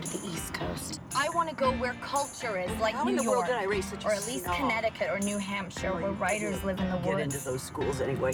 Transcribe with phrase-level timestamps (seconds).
[0.00, 1.00] Go to the East Coast.
[1.16, 5.18] I want to go where culture is, like New York, or at least Connecticut or
[5.20, 7.06] New Hampshire, where writers live in the woods.
[7.06, 8.32] Get into those schools anyway.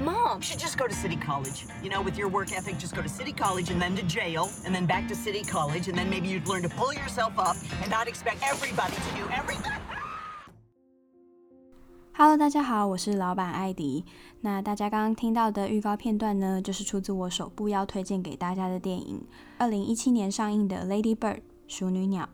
[0.00, 1.66] Mom, You should just go to City College.
[1.82, 4.50] You know, with your work ethic, just go to City College and then to jail,
[4.64, 7.56] and then back to City College, and then maybe you'd learn to pull yourself up
[7.82, 9.72] and not expect everybody to do everything.
[12.18, 14.02] Hello，大家好，我是老板艾迪。
[14.40, 19.22] 那大家刚刚听到的预告片段呢，就是出自我首部要推荐给大家的电影，
[19.58, 21.34] 二零一七年上映的《Lady Bird》
[21.68, 22.26] 淑女鸟。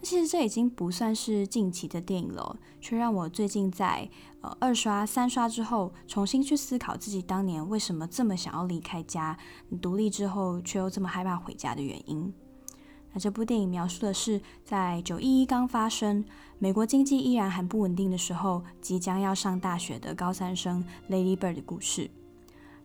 [0.00, 9.38] 那其实这已经不算是近期的电影了，却让我最近在呃二刷、三刷之后，重新去思考自己当年为什么这么想要离开家，
[9.80, 12.34] 独立之后却又这么害怕回家的原因。
[13.16, 16.22] 那这部电影描述的是，在九一一刚发生，
[16.58, 22.10] 美国经济依然很不稳定的时候，即将要上大学的高三生 Lady Bird 的故事。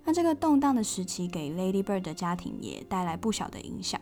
[0.06, 4.00] 那这个动荡的时期，给 Lady Bird 的家庭也带来不小的影响。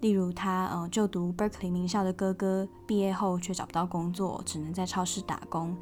[0.00, 5.76] 例如他，呃就读 Berkeley 名校的哥哥，毕业后却找不到工作，只能在超市打工。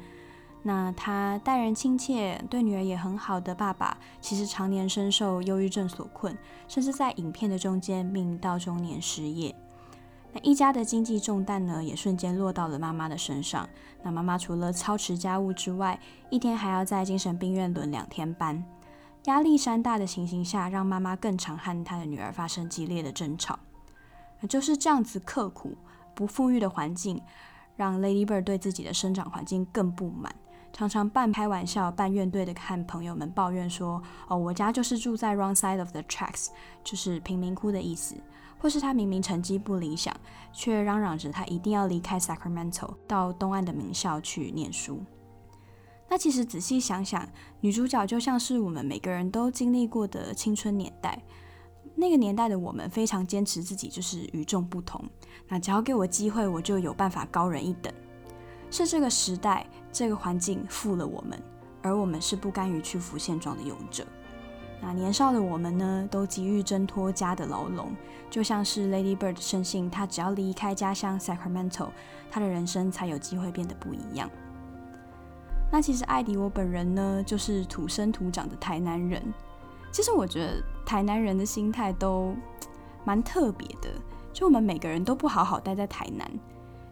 [0.63, 9.55] 那他待人亲切，对女儿也很好的爸爸，其实常年深受忧郁症所困，甚至在影片的中间命到中年失业。
[10.43, 13.67] 一家的经济重担呢，也瞬间落到了妈妈的身上。
[14.03, 15.99] 那妈妈除了操持家务之外，
[16.29, 18.63] 一天还要在精神病院轮两天班，
[19.25, 23.57] 压力山大的情形下，让妈妈更常和她的女儿发生激烈的争吵。
[24.47, 25.75] 就是这样子刻苦、
[26.13, 27.21] 不富裕的环境，
[27.75, 30.33] 让 Lady Bird 对自己的生长环境更不满，
[30.71, 36.49] 常常半开玩笑、半怨怼的和朋友们抱怨说：“哦，我家就是住在 wrong side of the tracks，
[36.83, 38.15] 就是贫民窟的意思。”
[38.57, 40.15] 或是他明明成绩不理想，
[40.51, 45.01] 却嚷嚷着他一定要离开 Sacramento 到东岸的名校去念书。
[46.09, 47.27] 那其实仔细想想，
[47.59, 51.21] 女主角就像是我们每个人都经历过的青春年代。
[51.95, 55.03] 那个年代的我们非常坚持自己就是与众不同。
[55.47, 57.93] 那只要给我机会，我就有办法高人一等。
[58.69, 61.41] 是这个时代、这个环境负了我们，
[61.81, 64.05] 而我们是不甘于屈服现状的勇者。
[64.79, 67.89] 那年少的我们呢，都急于挣脱家的牢笼，
[68.29, 71.87] 就像是 Lady Bird 深信，她只要离开家乡 Sacramento，
[72.29, 74.29] 她的人生才有机会变得不一样。
[75.71, 79.21] 那其实艾迪我本人呢，就是土生土长的台南人。
[79.91, 82.35] 其实我觉得台南人的心态都
[83.03, 83.89] 蛮特别的，
[84.31, 86.29] 就我们每个人都不好好待在台南，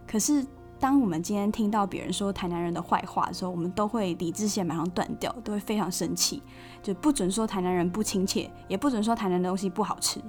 [0.07, 0.45] 可是。
[0.79, 6.43] 当我们今天听到别人说台南人的坏话的时候，我们都会理智线马上断掉，都会非常生气，
[6.83, 10.21] 就不准说台南人不亲切，也不准说台南的东西不好吃。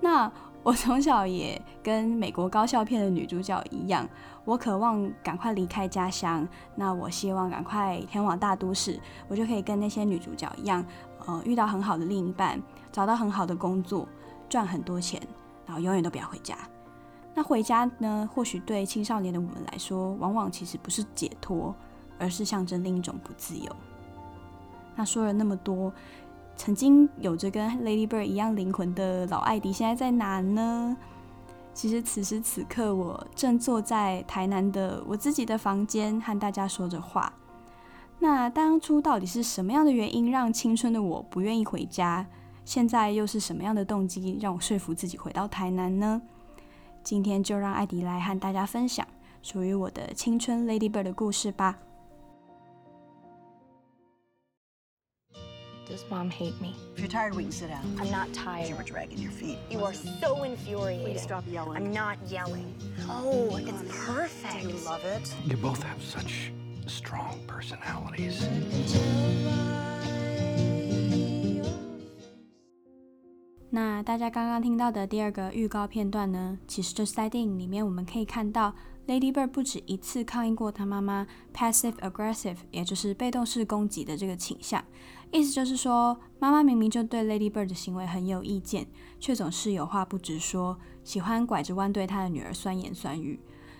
[0.00, 0.30] 那
[0.62, 4.08] 我从小也跟美国高校片的女主角一样，
[4.44, 10.84] 我渴望赶快离开家乡，那我希望赶快前往大都市，我就可以跟那些女主角一样，
[11.26, 12.60] 呃，遇到很好的另一半，
[12.90, 14.08] 找到很好的工作，
[14.48, 15.20] 赚很多钱，
[15.66, 16.56] 然后永远都不要回家。
[17.38, 18.26] 那回家呢？
[18.34, 21.74] 或许对青少年的我们来说，往往其实不是解脱，
[22.18, 23.70] 而是象征另一种不自由。
[24.94, 25.92] 那说了那么多，
[26.56, 30.96] 曾经有着跟 Lady Bird 一样灵魂的老艾迪，现在在哪呢？
[31.74, 37.30] 其实此时此刻，我正坐在台南的我自己的房间，和大家说着话。
[38.18, 42.26] 那当初到底是什么样的原因，让青春的我不愿意回家？
[42.64, 46.22] 现在又是什么样的动机，让我说服自己回到台南呢？
[47.05, 49.07] 今天就让艾迪来和大家分享
[49.41, 51.79] 属于我的青春 Lady Bird 的故事吧。
[55.91, 56.73] Does mom hate me?
[56.95, 57.83] If you're tired, we can sit down.
[57.99, 58.69] I'm not tired.
[58.69, 59.57] You were dragging your feet.
[59.69, 61.03] You are so infuriating.
[61.03, 61.75] Please stop yelling.
[61.75, 62.73] I'm not yelling.
[63.09, 64.61] Oh, it's perfect.
[64.61, 65.35] Do you love it?
[65.45, 66.53] You both have such
[66.87, 68.47] strong personalities.
[73.76, 78.74] 那大家刚刚听到的第二个预告片段呢，其实就是在电影里面我们可以看到
[79.06, 84.82] ，Lady Bird 不止一次抗议过她妈妈 passive aggressive，也就是被动式攻击的这个倾向，
[85.30, 88.86] 意思就是说，妈妈明明就对 Lady Bird 的行为很有意见，
[89.20, 93.38] 却总是有话不直说，喜欢拐着弯对她的女儿酸言酸语。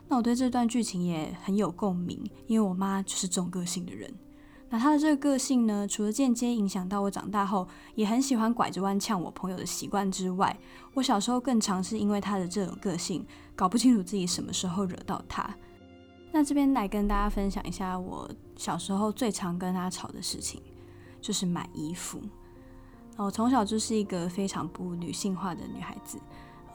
[0.08, 4.12] 那我对这段剧情也很有共鸣，因为我妈就是这种个性的人。
[4.68, 10.56] 那他的这个个性呢，除了间接影响到我长大后也很喜欢拐着弯呛我朋友的习惯之外，
[10.94, 15.48] 我小时候更常是因为他的这种个性，搞不清楚自己什么时候惹到他。
[16.32, 20.62] 那这边来跟大家分享一下我小时候最常跟他吵的事情。
[21.18, 22.20] 就是买衣服，
[23.16, 26.20] 我从小就是一个非常不女性化的女孩子，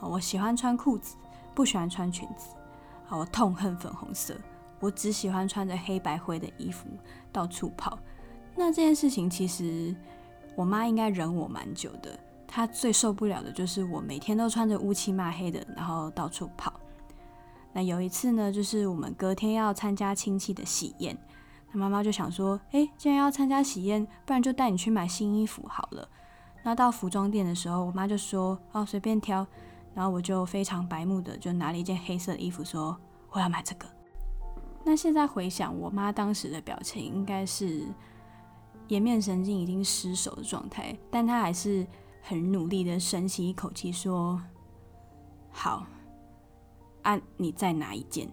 [0.01, 1.15] 我喜欢穿裤子，
[1.55, 2.49] 不喜欢穿裙子，
[3.07, 4.35] 我痛恨粉红色，
[4.81, 6.87] 我只喜欢穿着黑白灰的衣服
[7.31, 7.97] 到处跑。
[8.55, 9.95] 那这件事情其实
[10.55, 16.73] 我妈应该忍我蛮久的，她最受不了的就是我每天都穿着乌漆嘛黑的，然后到处跑。
[17.71, 21.17] 那有一次呢，就是我们隔天要参加亲戚的喜宴。
[21.73, 26.05] 妈妈就想说，诶，既然要参加喜宴，不然就带你去买新衣服好了。
[26.63, 29.47] 那到服装店的时候，我妈就说，哦，随便挑。
[29.93, 32.97] 然后我就非常白目的就拿了一件黑色的衣服，说
[33.29, 33.85] 我要买这个。
[34.83, 37.85] 那现在回想，我妈当时的表情应该是
[38.87, 41.85] 颜面神经已经失守的状态，但她还是
[42.21, 44.41] 很努力的深吸一口气，说
[45.51, 45.85] 好，
[47.01, 48.27] 啊，你再拿一件。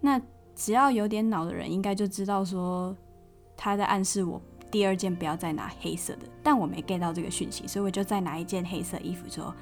[0.00, 0.20] 那。
[0.58, 2.96] 只要有点脑的人，应该就知道说
[3.58, 4.40] 他在暗示我
[4.70, 9.54] 第二件不要再拿黑色的，但我没 get 到这个讯息，所以我就再拿一件黑色衣服说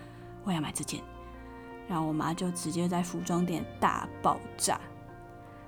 [0.45, 1.01] 我要买这件，
[1.89, 4.81] 然后我妈就直接在服装店大爆炸，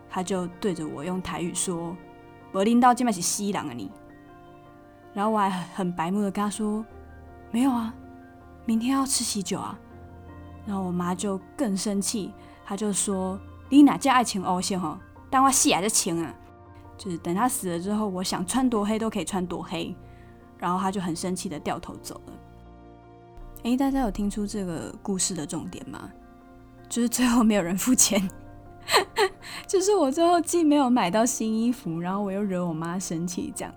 [0.09, 1.97] 他就对着我用台语说
[2.53, 3.91] ：“我领到今晚是西郎啊你。”
[5.13, 6.85] 然后我还很白目的跟他说
[7.51, 7.95] ：“没有啊，
[8.65, 9.79] 明天要吃喜酒啊。”
[10.67, 12.33] 然后我妈就更生气，
[12.65, 13.39] 她就说
[13.71, 14.99] ：“你哪家爱情欧线哈？”
[15.31, 16.35] 但我死还是情啊，
[16.97, 19.95] 就是等他死了之后，我想穿多黑都可以穿多黑，
[20.59, 22.33] 然后他就很生气的掉头走了。
[23.65, 26.11] 诶，大家有听出这个故事的重点吗？
[26.89, 28.31] 就是最后没有人付钱，
[29.67, 33.75] 就是我最后既没有买到新衣服，然后我又惹我妈生气，这样。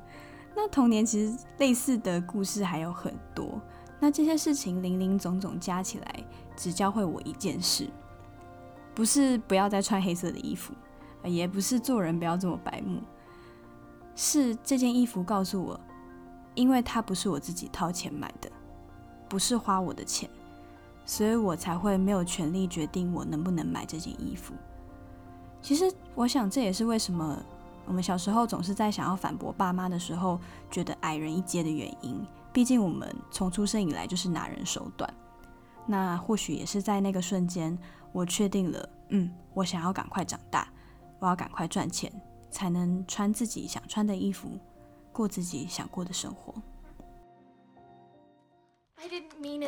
[0.56, 3.62] 那童年其实类似的故事还有很多，
[4.00, 6.24] 那这些事情林林总总加起来，
[6.56, 7.88] 只教会我一件事，
[8.94, 10.74] 不是不要再穿黑色的衣服。
[11.26, 13.02] 也不是做人不要这么白目，
[14.16, 15.78] 是这件衣服告诉我，
[16.56, 18.50] 因为它不是我自己掏钱买的，
[19.28, 20.30] 不是花我的钱，
[21.06, 24.54] 所以我才会没有权利决定我能不能买这件衣服。
[25.62, 27.38] 其实我想这也是为什么
[27.86, 30.40] 我们小时候总是在想要反驳爸妈的时候
[30.72, 32.20] 觉得矮人一截的原因。
[32.52, 35.12] 毕竟我们从出生以来就是拿人手短。
[35.86, 37.78] 那或许也是在那个瞬间，
[38.12, 40.68] 我确定了，嗯，我想要赶快长大。
[41.20, 42.10] 我要赶快赚钱，
[42.50, 44.50] 才能穿自己想穿的衣服，
[45.12, 46.54] 过自己想过的生活。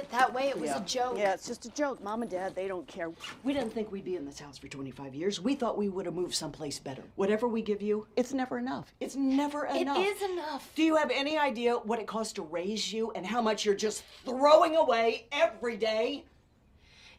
[0.01, 0.50] I didn't mean it that way.
[0.50, 0.77] It was yeah.
[0.77, 1.18] a joke.
[1.18, 2.03] Yeah, it's just a joke.
[2.03, 3.12] Mom and Dad, they don't care.
[3.44, 5.39] We didn't think we'd be in this house for 25 years.
[5.39, 7.03] We thought we would have moved someplace better.
[7.15, 8.94] Whatever we give you, it's never enough.
[9.00, 9.98] It's never enough.
[9.98, 10.71] It is enough.
[10.75, 13.75] Do you have any idea what it costs to raise you and how much you're
[13.75, 16.25] just throwing away every day?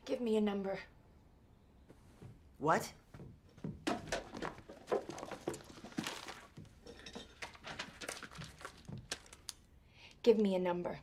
[0.04, 0.78] Give me a number.
[2.58, 2.92] What?
[10.22, 10.98] Give me a number.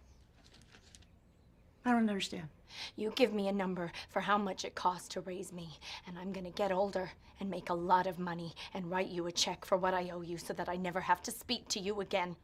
[1.88, 2.48] I don't understand.
[2.96, 6.32] You give me a number for how much it costs to raise me, and I'm
[6.32, 9.76] gonna get older and make a lot of money and write you a check for
[9.76, 12.36] what I owe you so that I never have to speak to you again.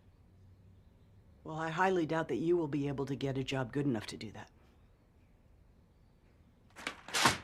[1.42, 4.06] Well, I highly doubt that you will be able to get a job good enough
[4.08, 4.48] to do that.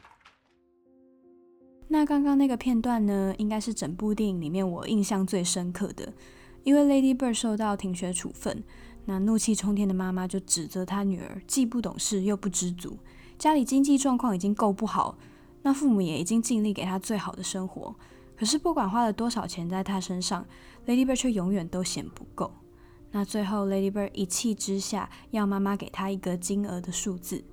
[1.89, 6.13] 那刚刚那个片段呢，应该是整部电影里面我印象最深刻的，
[6.63, 8.63] 因为 Lady Bird 受到停学处分。
[9.06, 12.98] 那怒气冲天的妈妈就指责她女儿既不懂事又不知足，
[13.38, 15.18] 家里经济状况已经够不好，
[15.64, 17.96] 那父母也已经尽力给她最好的生活，
[18.38, 20.46] 可是不管花了多少钱在她身上
[20.86, 22.54] ，Lady Bird 却永远都嫌不够。
[23.12, 27.44] 那最后，Lady Bird 一气之下要妈妈给她一个金额的数字，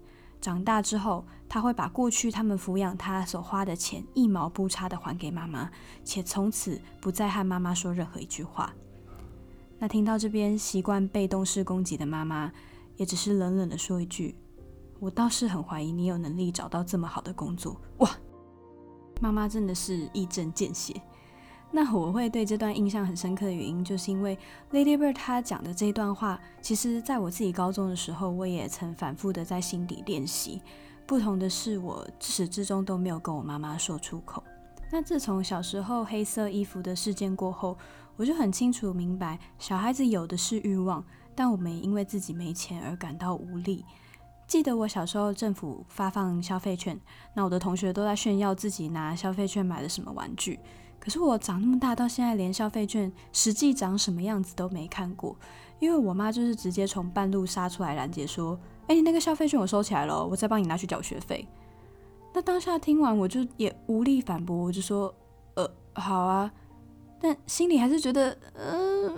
[0.41, 5.71] 长大之后，她会把过去他们抚养她所花的钱一毛不差的还给妈妈，
[6.05, 8.73] 且从此不再和妈妈说任何一句话。
[9.79, 12.53] 那听到这边，习惯被动式攻击的妈妈，
[12.97, 14.35] 也只是冷冷的说一句
[14.99, 18.11] ：“我倒是很怀疑你有能力找到这么好的工作。”哇，
[19.21, 21.01] 妈妈真的是一针见血。
[21.71, 24.37] 那我会对这段印象很深刻的原因，就是因为
[24.73, 30.61] Lady Bird 她讲的这段话，其实在我自己高中的时候，我也曾反复的在心底练习。
[31.07, 34.43] 不同的是，我自始至终都没有跟我妈妈说出口。
[34.91, 37.77] 那自从小时候黑色衣服的事件过后，
[38.19, 41.03] 我就很清楚明白，小孩子有的是欲望，
[41.37, 43.85] 但我们也因为自己没钱而感到无力。
[44.49, 46.99] 记得我小时候政府发放消费券，
[47.33, 50.59] 那我的同学都在炫耀自己拿消费券买了什么玩具，
[50.99, 55.37] 可是我长那么大到现在连消费券实际长什么样子都没看过，
[55.79, 58.59] 因为我妈就是直接从半路杀出来拦截说
[58.89, 61.47] ：“哎，你那个消费券我收起来了，我再帮你拿去缴学费。”
[62.35, 65.15] 那当下听完，我就也无力反驳，我就说
[65.55, 66.51] ：“呃，好啊。”
[67.21, 69.15] 但心里还是觉得，嗯、呃，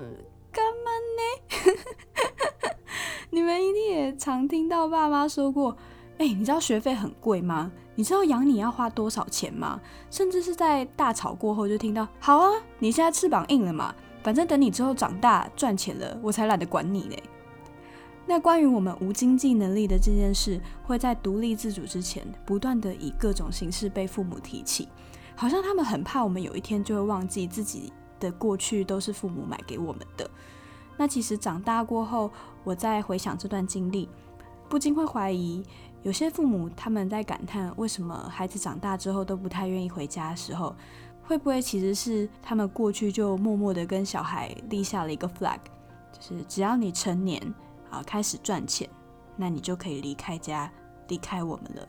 [0.51, 2.71] 干嘛呢？
[3.31, 5.77] 你们一定也常听到爸妈说过
[6.19, 7.71] ：“哎，你知道学费很贵吗？
[7.95, 9.81] 你知道养你要花多少钱吗？”
[10.11, 17.23] 甚至是在大吵过后，就听到：“好啊，你现在翅膀硬了嘛，反正等你之后长大赚钱了，我才懒得管你嘞。”
[18.27, 24.89] 那关于我们无经济能力的这件事，会在独立自主之前，不断的以各种形式被父母提起，
[25.35, 30.31] 好像他们很怕我们有一天就会忘记自己的过去都是父母买给我们的。
[30.97, 32.31] 那其实长大过后，
[32.65, 34.09] 我在回想这段经历，
[34.69, 35.63] 不禁会怀疑，
[36.03, 40.75] 有些父母他们在感叹为什么孩子长大之后都不太愿意回家的时候，
[41.23, 45.61] 会不会其实是他们过去就默默的跟小孩立下了一个 flag，
[46.13, 47.43] 就是只要你成年。
[47.91, 48.89] 啊，开始赚钱，
[49.35, 50.71] 那你就可以离开家，
[51.09, 51.89] 离开我们了。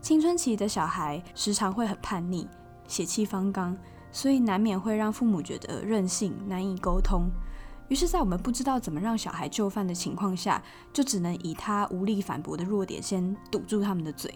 [0.00, 2.48] 青春期的小孩时常会很叛逆，
[2.88, 3.76] 血气方刚，
[4.10, 7.30] 所以难免会让父母觉得任性，难以沟通。
[7.88, 14.32] 于是，在我们不知道怎么让小孩就范的情况下，就只能以他无力反驳的弱点先堵住他们的嘴。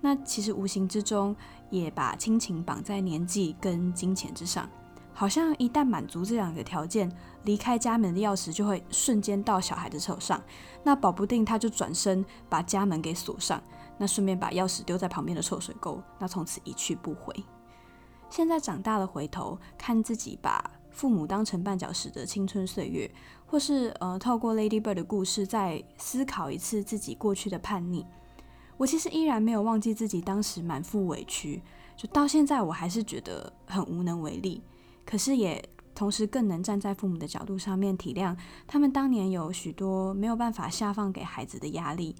[0.00, 1.34] 那其实无形之中
[1.70, 4.68] 也把亲情绑在年纪跟金钱之上。
[5.12, 7.10] 好像一旦满足这两个条件，
[7.44, 10.42] 离开家门的钥匙就会瞬间到小孩的手上，
[10.82, 13.62] 那保不定他就转身把家门给锁上，
[14.00, 17.34] 那顺便把钥匙丢在旁边的臭水沟，那从此一去不回。
[18.30, 23.10] 现在长大了，回头看自己把父母当成绊脚石的青春岁月，
[23.44, 28.06] 或是呃透过 Lady Bird 的故事再思考一次自己过去的叛逆，
[28.78, 31.62] 我其实依然没有忘记自己当时满腹委屈，
[31.94, 34.62] 就到现在我还是觉得很无能为力。
[35.04, 35.62] 可是也
[35.94, 38.34] 同时更能站在父母的角度上面体谅
[38.66, 42.16] 他们当年有许多没有办法下放给孩子的压力，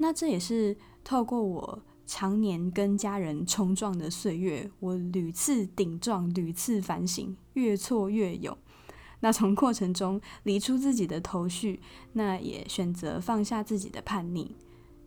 [0.00, 8.56] 那这也是透过我常年跟家人冲撞的岁月，我屡次顶撞，屡次反省，越挫越勇。
[9.20, 11.80] 那从过程中理出自己的头绪，
[12.14, 14.56] 那也选择放下自己的叛逆。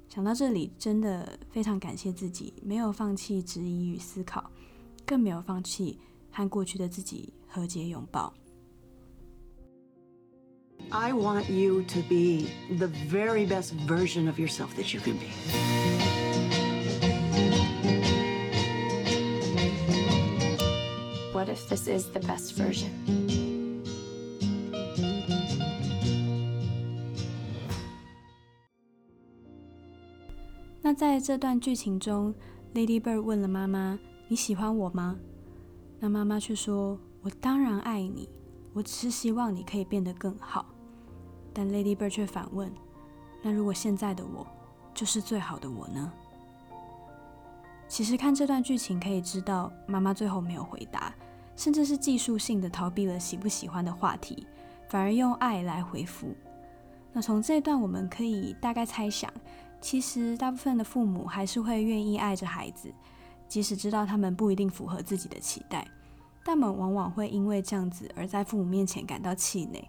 [0.07, 4.51] 想到这里，真的非常感谢自己没有放弃质疑与思考，
[5.05, 6.00] 更没有放弃。
[6.35, 8.33] 和过去的自己和解拥抱。
[10.92, 15.28] I want you to be the very best version of yourself that you can be.
[21.35, 22.88] What if this is the best version?
[30.80, 32.35] 那在这段剧情中，
[32.75, 35.18] Lady Bird 问了妈妈：“你喜欢我吗？”
[36.00, 38.26] 那妈妈却说：“我当然爱你，
[38.73, 40.64] 我只是希望你可以变得更好。”
[41.53, 42.72] ”但 Lady Bird 却反问
[43.43, 44.45] ：“那如果现在的我
[44.93, 46.12] 就是最好的我呢？”
[47.88, 51.13] 其实看这段剧情可以知道，妈妈最后没有回答，
[51.55, 54.48] 甚至是技术性的逃避了喜不喜欢的话题，
[54.89, 56.36] 反而用爱来回复。
[57.12, 59.31] 那从这段我们可以大概猜想，
[59.79, 62.91] 其实大部分的父母还是会愿意爱着孩子。
[63.48, 65.88] 即使知道他们不一定符合自己的期待，
[66.43, 69.88] 但们往往会因为这样子而在父母面前感到气馁。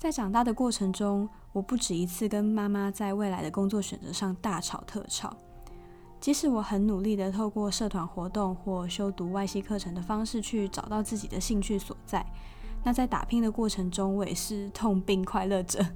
[0.00, 5.36] 在长大的过程中，我不止一次跟妈妈在未来的工作选择上大吵特吵。
[6.18, 12.24] 即使我很努力地透过社团活动或修读外系课程的方式去找到自己的兴趣所在，
[12.82, 15.86] 那在打拼的过程中，我也是痛并快乐着。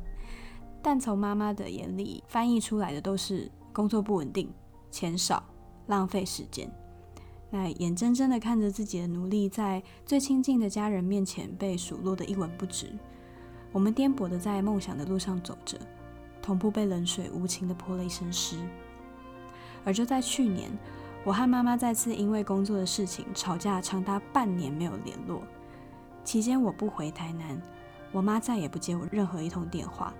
[0.82, 4.52] 但从妈妈的眼里翻译出来的都是工作不稳定、
[4.90, 5.42] 钱少、
[5.86, 6.70] 浪费时间。
[7.48, 12.92] 那眼睁睁的看着自己的努力在最亲近的家人面前被数落的一文不值，
[13.74, 15.76] 我们颠簸的在梦想的路上走着，
[16.40, 18.56] 同步被冷水无情的泼了一身湿。
[19.84, 20.70] 而就在去年，
[21.24, 25.42] 我和妈妈再次因为工作的事情吵架，长达半年没有联络。
[26.22, 27.60] 期间我不回台南，
[28.12, 30.14] 我妈再也不接我任何一通电话，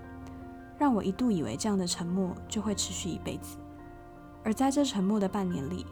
[0.76, 3.56] 让我一度以为这样的沉默就会持续一辈子。
[4.42, 5.86] 而在这沉默的半年里，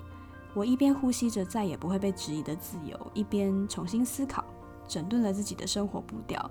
[0.53, 4.45] 我一边呼吸着再也不会被质疑的自由，一边重新思考，
[4.89, 6.51] 整顿了自己的生活步调。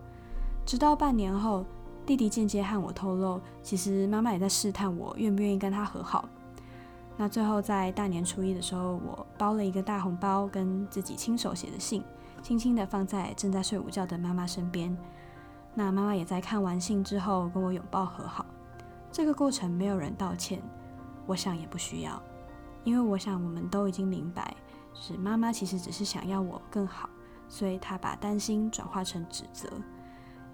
[0.65, 1.65] 直到半年后，
[2.05, 6.27] 弟弟间接和我透露，其实妈妈也在试探我愿不愿意跟他和好。
[7.17, 12.03] 那最后在大年初一的时候，我包了一个大红包，跟自己亲手写的信，
[12.41, 14.95] 轻轻地放在正在睡午觉的妈妈身边。
[15.73, 18.45] 那妈妈也在看完信之后跟我拥抱和好。
[19.11, 20.61] 这个过程没有人道歉，
[21.25, 22.21] 我想也不需要，
[22.83, 24.55] 因为我想我们都已经明白，
[24.93, 27.09] 是妈妈其实只是想要我更好，
[27.47, 29.69] 所以她把担心转化成指责。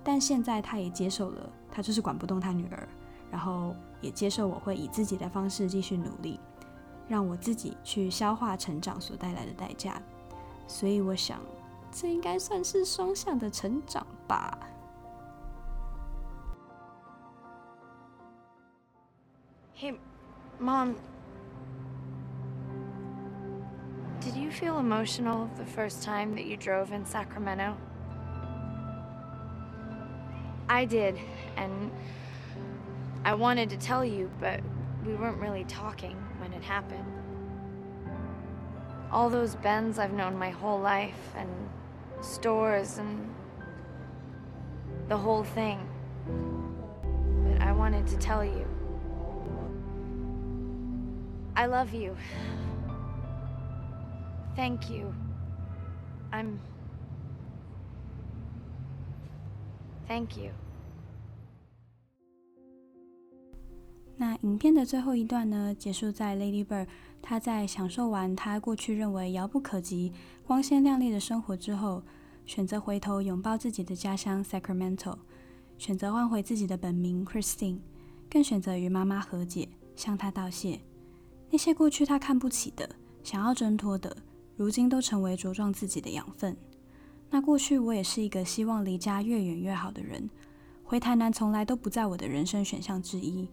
[0.07, 2.87] 但现在他也接受了，他就是管不动他女儿，
[3.29, 6.39] 然后也接受我会以自己的方式继续努力，
[7.09, 10.01] 让我自己去消化成长所带来的代价。
[10.65, 11.41] 所以我想，
[11.91, 14.57] 这应该算是双向的成长吧。
[19.75, 19.93] Hey,
[20.57, 20.95] Mom.
[24.21, 27.75] Did you feel emotional the first time that you drove in Sacramento?
[30.69, 31.17] I did,
[31.55, 31.91] and
[33.23, 34.59] I wanted to tell you, but
[35.05, 37.05] we weren't really talking when it happened.
[39.11, 41.49] All those Bens I've known my whole life, and
[42.21, 43.33] stores, and
[45.07, 45.79] the whole thing.
[47.45, 48.65] But I wanted to tell you.
[51.55, 52.15] I love you.
[54.55, 55.13] Thank you.
[56.31, 56.59] I'm.
[60.07, 60.51] Thank you.
[64.15, 66.87] 那影片的最后一段呢，结束在 Lady Bird
[67.21, 70.11] 她在享受完她过去认为遥不可及、
[70.45, 72.01] 光鲜亮丽的生活之后，
[72.45, 75.17] 选择回头拥抱自己的家乡 Sacramento，
[75.77, 77.79] 选择换回自己的本名 Christine，
[78.27, 80.79] 更选择与妈妈和解，向她道谢。
[81.51, 82.89] 那些过去她看不起的、
[83.23, 84.17] 想要挣脱的，
[84.55, 86.57] 如今都成为茁壮自己的养分。
[87.29, 90.29] 那过去我也是一个希望离家越远越好的人，
[90.83, 93.47] 回台南从来都不在我的人生选项之一。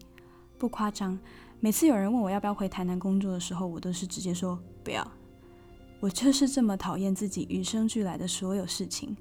[0.57, 1.19] 不夸张，
[1.59, 5.05] 每次有人问我要不要回台南工作的时候，我都是直接说不要。
[5.99, 9.15] 我就是这么讨厌自己与生俱来的所有事情，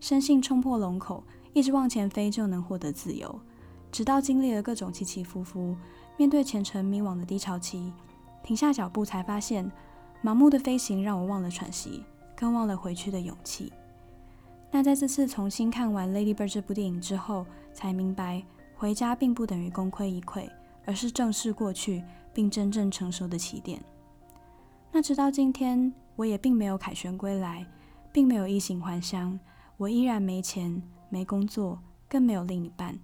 [0.00, 3.40] 深信冲破龙口，一直往前飞就能获得自由。
[3.90, 5.76] 直到经历了各种起起伏伏，
[6.16, 7.92] 面对前程迷惘的低潮期。
[8.42, 9.70] 停下脚步，才发现
[10.22, 12.04] 盲目的飞行让我忘了喘息，
[12.36, 13.72] 更忘了回去的勇气。
[14.74, 18.42] 那在这次重新看完《Lady Bird》这部电影之后，才明白
[18.74, 20.50] 回家并不等于功亏一篑，
[20.84, 23.80] 而是正视过去并真正成熟的起点。
[24.90, 27.64] 那直到今天，我也并没有凯旋归来，
[28.10, 29.38] 并没有衣锦还乡，
[29.76, 32.98] 我依然没钱、没工作，更没有另一半，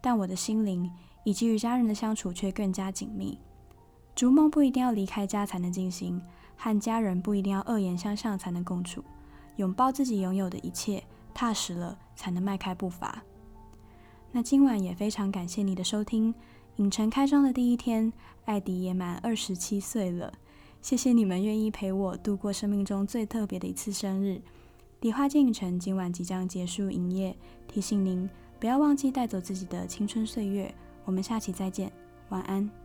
[0.00, 0.90] 但我的心灵
[1.24, 3.38] 以及与家人的相处却更加紧密。
[4.14, 6.18] 逐梦不一定要离开家才能进行，
[6.56, 9.04] 和家人不一定要恶言相向才能共处，
[9.60, 13.22] 拥抱自己拥有的一切，踏实了才能迈开步伐。
[14.32, 16.34] 那今晚也非常感谢你的收听。
[16.76, 18.10] 影城开张的第一天，
[18.46, 20.32] 艾迪也满二十七岁了。
[20.80, 24.40] 谢谢你们愿意陪我度过生命中最特别的一次生日。
[24.98, 27.36] 迪化街影城今晚即将结束营业，
[27.68, 30.74] 提醒您不要忘记带走自己的青春岁月。
[31.04, 31.92] 我们下期再见，
[32.30, 32.79] 晚安。